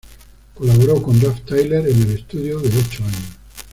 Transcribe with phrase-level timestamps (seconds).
[0.55, 3.37] Colaboró con Ralph Tyler en el Estudio de Ocho Años.